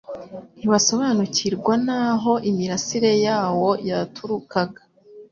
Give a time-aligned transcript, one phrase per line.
[0.57, 4.81] ntibasobanukirwa n'aho imirasire yawo yaturukaga.